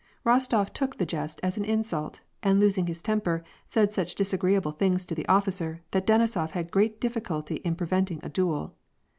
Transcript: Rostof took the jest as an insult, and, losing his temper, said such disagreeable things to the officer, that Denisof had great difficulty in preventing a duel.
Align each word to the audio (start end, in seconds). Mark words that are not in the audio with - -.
Rostof 0.25 0.73
took 0.73 0.95
the 0.97 1.05
jest 1.05 1.39
as 1.43 1.57
an 1.57 1.63
insult, 1.63 2.21
and, 2.41 2.59
losing 2.59 2.87
his 2.87 3.03
temper, 3.03 3.43
said 3.67 3.93
such 3.93 4.15
disagreeable 4.15 4.71
things 4.71 5.05
to 5.05 5.13
the 5.13 5.27
officer, 5.27 5.83
that 5.91 6.07
Denisof 6.07 6.53
had 6.53 6.71
great 6.71 6.99
difficulty 6.99 7.57
in 7.57 7.75
preventing 7.75 8.19
a 8.23 8.29
duel. 8.29 8.73